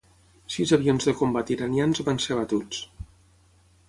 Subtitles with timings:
[0.53, 2.81] Sis avions de combat iranians van ser abatuts.